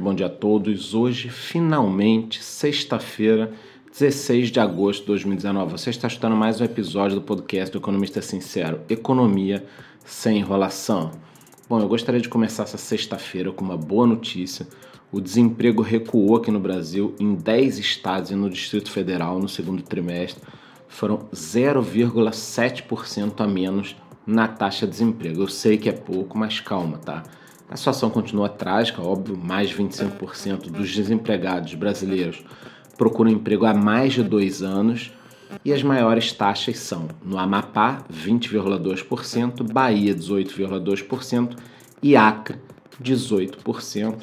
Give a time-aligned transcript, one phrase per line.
[0.00, 0.94] bom dia a todos.
[0.94, 3.52] Hoje, finalmente, sexta-feira,
[3.92, 5.72] 16 de agosto de 2019.
[5.72, 9.66] Você está escutando mais um episódio do podcast do Economista Sincero: Economia
[10.02, 11.10] sem enrolação.
[11.68, 14.66] Bom, eu gostaria de começar essa sexta-feira com uma boa notícia.
[15.12, 19.82] O desemprego recuou aqui no Brasil em 10 estados e no Distrito Federal no segundo
[19.82, 20.42] trimestre.
[20.88, 23.94] Foram 0,7% a menos
[24.26, 25.42] na taxa de desemprego.
[25.42, 27.22] Eu sei que é pouco, mas calma, tá?
[27.70, 32.42] A situação continua trágica, óbvio, mais de 25% dos desempregados brasileiros
[32.98, 35.12] procuram emprego há mais de dois anos
[35.64, 41.56] e as maiores taxas são no Amapá, 20,2%, Bahia, 18,2%
[42.02, 42.58] e Acre,
[43.00, 44.16] 18%,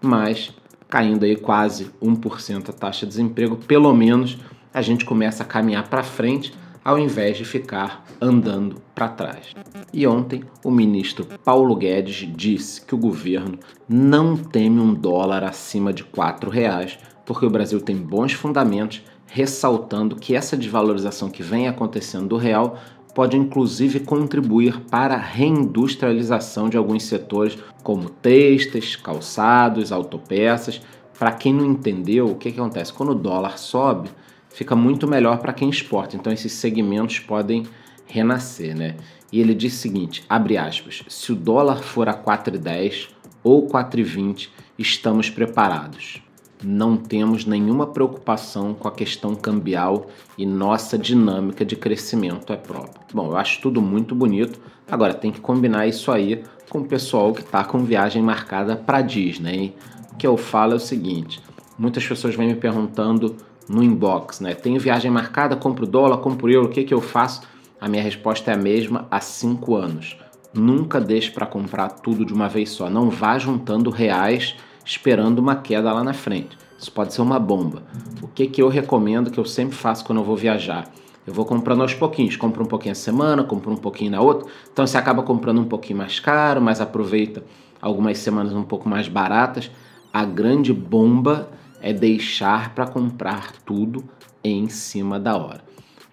[0.00, 0.54] mas
[0.88, 4.38] caindo aí quase 1% a taxa de desemprego, pelo menos
[4.72, 6.54] a gente começa a caminhar para frente
[6.84, 9.54] ao invés de ficar andando para trás.
[9.92, 15.92] E ontem, o ministro Paulo Guedes disse que o governo não teme um dólar acima
[15.92, 21.68] de R$ reais, porque o Brasil tem bons fundamentos, ressaltando que essa desvalorização que vem
[21.68, 22.78] acontecendo do real
[23.14, 30.80] pode inclusive contribuir para a reindustrialização de alguns setores, como têxteis, calçados, autopeças.
[31.18, 32.92] Para quem não entendeu, o que, que acontece?
[32.92, 34.10] Quando o dólar sobe,
[34.54, 36.16] fica muito melhor para quem exporta.
[36.16, 37.66] Então esses segmentos podem
[38.06, 38.96] renascer, né?
[39.32, 43.08] E ele diz o seguinte, abre aspas, se o dólar for a 4,10
[43.42, 46.22] ou 4,20, estamos preparados.
[46.62, 50.06] Não temos nenhuma preocupação com a questão cambial
[50.38, 53.04] e nossa dinâmica de crescimento é própria.
[53.12, 54.60] Bom, eu acho tudo muito bonito.
[54.88, 59.02] Agora tem que combinar isso aí com o pessoal que está com viagem marcada para
[59.02, 59.74] Disney.
[60.12, 61.40] O que eu falo é o seguinte:
[61.76, 63.34] muitas pessoas vêm me perguntando
[63.72, 64.54] no inbox, né?
[64.54, 67.40] Tenho viagem marcada, compro dólar, compro euro, o que, que eu faço?
[67.80, 70.16] A minha resposta é a mesma há cinco anos.
[70.52, 72.90] Nunca deixe para comprar tudo de uma vez só.
[72.90, 74.54] Não vá juntando reais
[74.84, 76.58] esperando uma queda lá na frente.
[76.78, 77.82] Isso pode ser uma bomba.
[78.20, 80.90] O que, que eu recomendo, que eu sempre faço quando eu vou viajar?
[81.26, 84.50] Eu vou comprando aos pouquinhos, compro um pouquinho a semana, compro um pouquinho na outra.
[84.70, 87.42] Então você acaba comprando um pouquinho mais caro, mas aproveita
[87.80, 89.70] algumas semanas um pouco mais baratas.
[90.12, 91.48] A grande bomba
[91.82, 94.04] é deixar para comprar tudo
[94.42, 95.62] em cima da hora.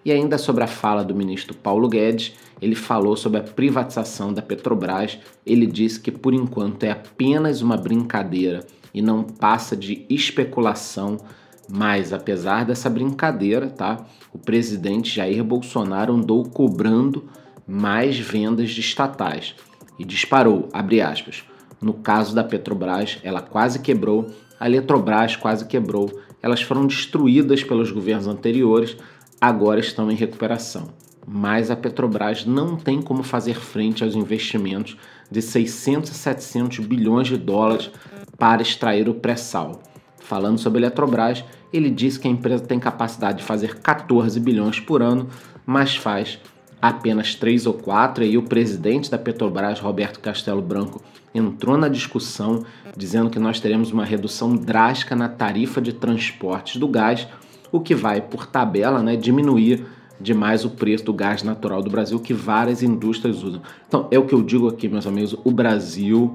[0.04, 4.42] E ainda sobre a fala do ministro Paulo Guedes, ele falou sobre a privatização da
[4.42, 5.18] Petrobras.
[5.46, 11.18] Ele disse que por enquanto é apenas uma brincadeira e não passa de especulação.
[11.68, 14.04] Mas apesar dessa brincadeira, tá?
[14.32, 17.28] O presidente Jair Bolsonaro andou cobrando
[17.66, 19.54] mais vendas de estatais
[19.98, 21.44] e disparou, abre aspas.
[21.80, 24.28] No caso da Petrobras, ela quase quebrou
[24.60, 26.20] a Eletrobras quase quebrou.
[26.42, 28.94] Elas foram destruídas pelos governos anteriores,
[29.40, 30.88] agora estão em recuperação.
[31.26, 34.98] Mas a Petrobras não tem como fazer frente aos investimentos
[35.30, 37.90] de 600 a 700 bilhões de dólares
[38.38, 39.82] para extrair o pré-sal.
[40.18, 41.42] Falando sobre a Eletrobras,
[41.72, 45.28] ele disse que a empresa tem capacidade de fazer 14 bilhões por ano,
[45.64, 46.38] mas faz
[46.80, 51.02] apenas 3 ou 4, e o presidente da Petrobras, Roberto Castelo Branco,
[51.34, 52.64] entrou na discussão
[52.96, 57.28] dizendo que nós teremos uma redução drástica na tarifa de transportes do gás,
[57.70, 59.84] o que vai, por tabela, né, diminuir
[60.20, 63.62] demais o preço do gás natural do Brasil que várias indústrias usam.
[63.86, 66.34] Então, é o que eu digo aqui, meus amigos, o Brasil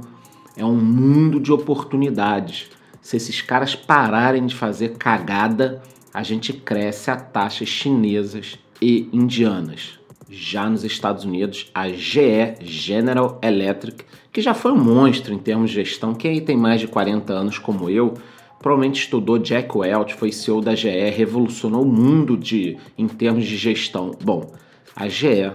[0.56, 2.70] é um mundo de oportunidades.
[3.02, 5.82] Se esses caras pararem de fazer cagada,
[6.14, 10.00] a gente cresce a taxas chinesas e indianas
[10.30, 15.70] já nos Estados Unidos, a GE, General Electric, que já foi um monstro em termos
[15.70, 18.16] de gestão, quem aí tem mais de 40 anos como eu,
[18.60, 23.56] provavelmente estudou Jack Welch, foi CEO da GE, revolucionou o mundo de, em termos de
[23.56, 24.12] gestão.
[24.24, 24.52] Bom,
[24.96, 25.52] a GE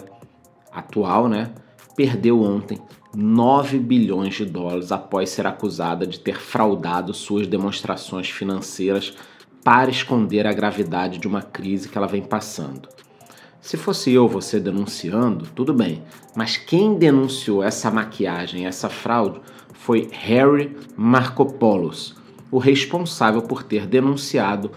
[0.72, 1.50] atual, né,
[1.96, 2.78] perdeu ontem
[3.14, 9.16] 9 bilhões de dólares após ser acusada de ter fraudado suas demonstrações financeiras
[9.64, 12.88] para esconder a gravidade de uma crise que ela vem passando.
[13.60, 16.02] Se fosse eu você denunciando, tudo bem,
[16.34, 19.38] mas quem denunciou essa maquiagem, essa fraude,
[19.74, 22.16] foi Harry Markopoulos,
[22.50, 24.70] o responsável por ter denunciado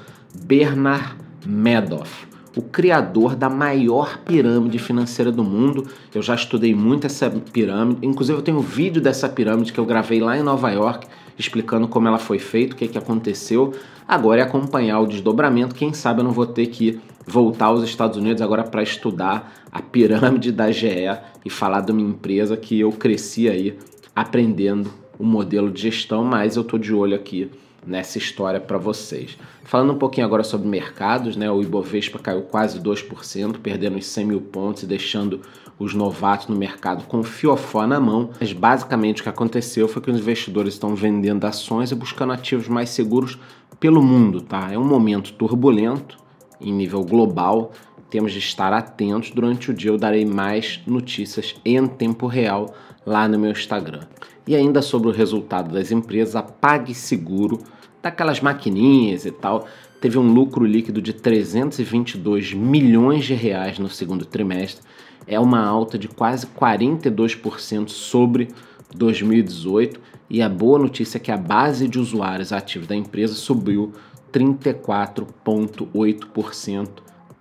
[0.46, 1.16] Bernard
[1.48, 5.88] Madoff, o criador da maior pirâmide financeira do mundo.
[6.13, 9.86] Eu já estudei muito essa pirâmide, inclusive eu tenho um vídeo dessa pirâmide que eu
[9.86, 11.07] gravei lá em Nova York,
[11.40, 13.74] explicando como ela foi feita, o que, que aconteceu.
[14.06, 18.18] Agora é acompanhar o desdobramento, quem sabe eu não vou ter que voltar aos Estados
[18.18, 22.92] Unidos agora para estudar a pirâmide da GE e falar de uma empresa que eu
[22.92, 23.78] cresci aí
[24.16, 27.50] aprendendo o modelo de gestão, mas eu tô de olho aqui
[27.86, 29.38] nessa história para vocês.
[29.64, 31.50] Falando um pouquinho agora sobre mercados, né?
[31.52, 35.42] O Ibovespa caiu quase 2%, perdendo os 100 mil pontos e deixando
[35.80, 38.30] os novatos no mercado com fiofó na mão.
[38.40, 42.68] Mas basicamente o que aconteceu foi que os investidores estão vendendo ações e buscando ativos
[42.68, 43.38] mais seguros
[43.80, 44.72] pelo mundo, tá?
[44.72, 46.23] É um momento turbulento
[46.63, 47.71] em nível global.
[48.10, 49.31] Temos de estar atentos.
[49.31, 52.74] Durante o dia eu darei mais notícias em tempo real
[53.06, 54.01] lá no meu Instagram.
[54.48, 57.60] E ainda sobre o resultado das empresas, a PagSeguro,
[58.01, 59.68] daquelas maquininhas e tal,
[60.01, 64.86] teve um lucro líquido de 322 milhões de reais no segundo trimestre.
[65.25, 68.50] É uma alta de quase 42% sobre
[68.94, 70.00] 2018
[70.30, 73.94] e a boa notícia é que a base de usuários ativos da empresa subiu
[74.33, 76.89] 34,8%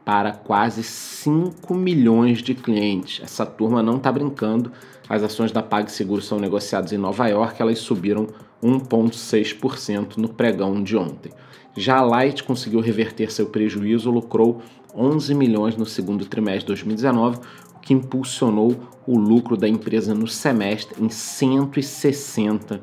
[0.04, 3.22] para quase 5 milhões de clientes.
[3.24, 4.70] Essa turma não está brincando.
[5.08, 8.26] As ações da PagSeguro são negociadas em Nova York, elas subiram
[8.62, 11.32] 1,6% no pregão de ontem.
[11.76, 14.62] Já a Light conseguiu reverter seu prejuízo, lucrou
[14.94, 17.38] 11 milhões no segundo trimestre de 2019,
[17.74, 22.82] o que impulsionou o lucro da empresa no semestre em 160%.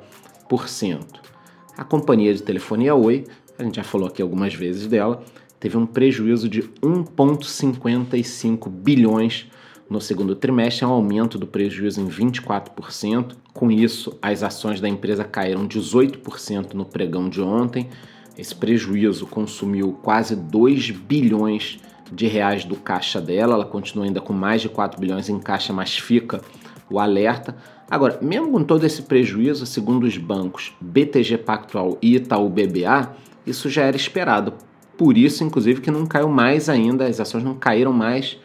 [1.77, 3.25] A companhia de telefonia Oi,
[3.59, 5.21] a gente já falou aqui algumas vezes dela,
[5.59, 9.47] teve um prejuízo de 1,55 bilhões
[9.89, 13.35] no segundo trimestre, é um aumento do prejuízo em 24%.
[13.53, 17.89] Com isso, as ações da empresa caíram 18% no pregão de ontem.
[18.38, 21.79] Esse prejuízo consumiu quase 2 bilhões
[22.11, 23.56] de reais do caixa dela.
[23.56, 26.39] Ela continua ainda com mais de 4 bilhões em caixa, mas fica
[26.89, 27.57] o alerta.
[27.89, 33.15] Agora, mesmo com todo esse prejuízo, segundo os bancos BTG Pactual e Itaú BBA,
[33.50, 34.54] isso já era esperado.
[34.98, 38.38] Por isso, inclusive, que não caiu mais ainda, as ações não caíram mais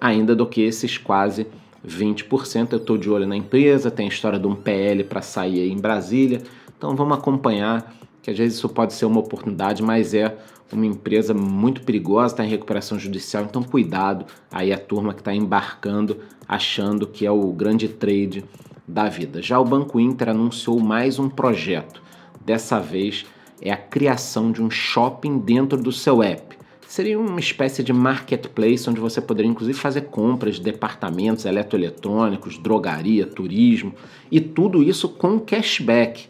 [0.00, 1.46] ainda do que esses quase
[1.86, 2.72] 20%.
[2.72, 5.70] Eu estou de olho na empresa, tem a história de um PL para sair aí
[5.70, 6.42] em Brasília,
[6.76, 10.36] então vamos acompanhar, que às vezes isso pode ser uma oportunidade, mas é
[10.72, 15.32] uma empresa muito perigosa, está em recuperação judicial, então cuidado aí a turma que está
[15.32, 16.18] embarcando
[16.48, 18.44] achando que é o grande trade
[18.86, 19.42] da vida.
[19.42, 22.02] Já o Banco Inter anunciou mais um projeto,
[22.44, 23.26] dessa vez
[23.60, 26.56] é a criação de um shopping dentro do seu app.
[26.86, 33.26] Seria uma espécie de marketplace onde você poderia inclusive fazer compras de departamentos eletroeletrônicos, drogaria,
[33.26, 33.92] turismo
[34.30, 36.28] e tudo isso com cashback.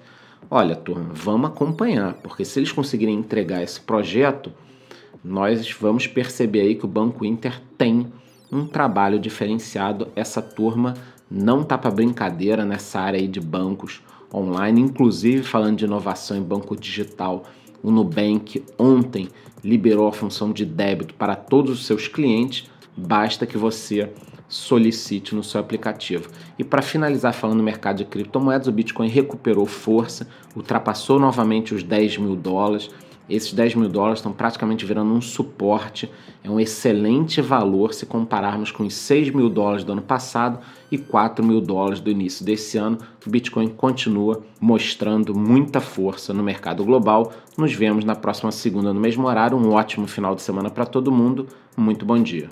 [0.50, 4.52] Olha, turma, vamos acompanhar, porque se eles conseguirem entregar esse projeto,
[5.22, 8.06] nós vamos perceber aí que o Banco Inter tem
[8.50, 10.08] um trabalho diferenciado.
[10.14, 10.94] Essa turma
[11.30, 14.02] não tá para brincadeira nessa área aí de bancos
[14.32, 17.44] online, inclusive falando de inovação em banco digital.
[17.82, 19.28] O Nubank ontem
[19.62, 24.10] liberou a função de débito para todos os seus clientes, basta que você
[24.48, 26.30] solicite no seu aplicativo.
[26.58, 31.82] E para finalizar falando no mercado de criptomoedas, o Bitcoin recuperou força, ultrapassou novamente os
[31.82, 32.90] 10 mil dólares.
[33.28, 36.10] Esses 10 mil dólares estão praticamente virando um suporte,
[36.44, 40.96] é um excelente valor se compararmos com os 6 mil dólares do ano passado e
[40.96, 42.98] 4 mil dólares do início desse ano.
[43.26, 47.32] O Bitcoin continua mostrando muita força no mercado global.
[47.58, 49.56] Nos vemos na próxima segunda no mesmo horário.
[49.56, 51.48] Um ótimo final de semana para todo mundo.
[51.76, 52.48] Muito bom dia.